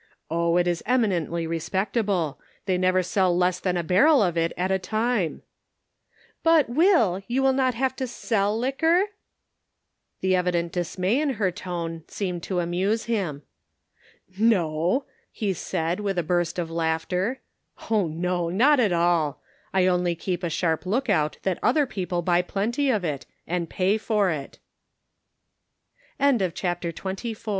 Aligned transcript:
Oh. 0.31 0.57
it 0.57 0.65
is 0.65 0.81
eminently 0.87 1.45
respectable. 1.45 2.39
They 2.65 2.75
never 2.75 3.03
sell 3.03 3.37
less 3.37 3.59
than 3.59 3.77
a 3.77 3.83
barrel 3.83 4.23
of 4.23 4.35
it 4.35 4.51
at 4.57 4.71
a 4.71 4.79
time 4.79 5.43
I 5.43 5.45
""But, 6.43 6.69
Will, 6.69 7.21
you 7.27 7.43
will 7.43 7.53
not 7.53 7.75
have 7.75 7.95
to 7.97 8.07
sell 8.07 8.57
liquor?" 8.57 9.03
The 10.21 10.35
evident 10.35 10.71
dismay 10.73 11.19
in 11.21 11.29
her 11.33 11.51
tone 11.51 12.03
seemed 12.07 12.41
to 12.45 12.61
amuse 12.61 13.03
him:" 13.03 13.43
No," 14.49 15.05
he 15.31 15.53
said, 15.53 15.99
with 15.99 16.17
a 16.17 16.23
burst 16.23 16.57
of 16.57 16.71
laughter;" 16.71 17.39
oh, 17.91 18.07
no, 18.07 18.49
not 18.49 18.79
at 18.79 18.91
all; 18.91 19.39
I 19.71 19.85
only 19.85 20.15
keep 20.15 20.41
a 20.43 20.49
sharp 20.49 20.87
look 20.87 21.11
out 21.11 21.37
that 21.43 21.59
other 21.61 21.85
people 21.85 22.23
buy 22.23 22.41
plenty 22.41 22.89
of 22.89 23.03
it, 23.03 23.27
an 23.45 23.67